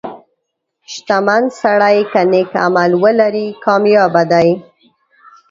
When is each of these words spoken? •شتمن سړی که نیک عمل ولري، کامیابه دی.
•شتمن 0.91 1.43
سړی 1.61 1.97
که 2.11 2.21
نیک 2.31 2.49
عمل 2.65 2.91
ولري، 3.03 3.47
کامیابه 3.63 4.23
دی. 4.31 4.49